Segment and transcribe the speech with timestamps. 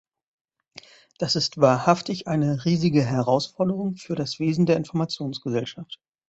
[1.19, 5.99] Das ist wahrhaftig eine riesige Herausforderung für das Wesen der Informationsgesellschaft.